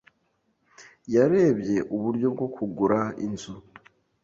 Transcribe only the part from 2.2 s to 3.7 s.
bwo kugura inzu.